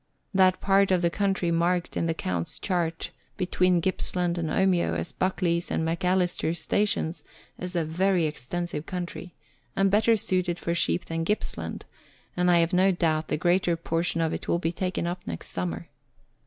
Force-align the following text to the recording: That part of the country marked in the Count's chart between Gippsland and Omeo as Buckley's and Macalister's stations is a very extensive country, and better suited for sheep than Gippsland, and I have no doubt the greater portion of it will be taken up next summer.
That 0.33 0.59
part 0.61 0.89
of 0.89 1.03
the 1.03 1.11
country 1.11 1.51
marked 1.51 1.95
in 1.95 2.07
the 2.07 2.15
Count's 2.15 2.57
chart 2.57 3.11
between 3.37 3.81
Gippsland 3.81 4.39
and 4.39 4.49
Omeo 4.49 4.95
as 4.97 5.11
Buckley's 5.11 5.69
and 5.69 5.85
Macalister's 5.85 6.57
stations 6.59 7.23
is 7.59 7.75
a 7.75 7.85
very 7.85 8.25
extensive 8.25 8.87
country, 8.87 9.35
and 9.75 9.91
better 9.91 10.17
suited 10.17 10.57
for 10.57 10.73
sheep 10.73 11.05
than 11.05 11.23
Gippsland, 11.23 11.85
and 12.35 12.49
I 12.49 12.57
have 12.61 12.73
no 12.73 12.91
doubt 12.91 13.27
the 13.27 13.37
greater 13.37 13.75
portion 13.77 14.21
of 14.21 14.33
it 14.33 14.47
will 14.47 14.57
be 14.57 14.71
taken 14.71 15.05
up 15.05 15.21
next 15.27 15.49
summer. 15.49 15.87